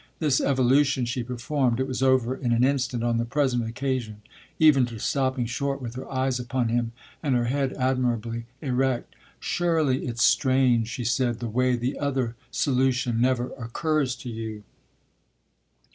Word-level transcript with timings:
This 0.17 0.41
evolution 0.41 1.05
she 1.05 1.21
performed 1.21 1.79
it 1.79 1.85
was 1.87 2.01
over 2.01 2.35
in 2.35 2.51
an 2.53 2.63
instant 2.63 3.03
on 3.03 3.17
the 3.19 3.23
present 3.23 3.67
occasion; 3.69 4.23
even 4.57 4.83
to 4.87 4.97
stopping 4.97 5.45
short 5.45 5.79
with 5.79 5.93
her 5.93 6.11
eyes 6.11 6.39
upon 6.39 6.69
him 6.69 6.91
and 7.21 7.35
her 7.35 7.45
head 7.45 7.73
admirably 7.73 8.45
erect. 8.63 9.13
"Surely 9.39 10.07
it's 10.07 10.23
strange," 10.23 10.87
she 10.87 11.03
said, 11.03 11.37
"the 11.37 11.47
way 11.47 11.75
the 11.75 11.99
other 11.99 12.35
solution 12.49 13.21
never 13.21 13.51
occurs 13.53 14.15
to 14.15 14.29
you." 14.31 14.63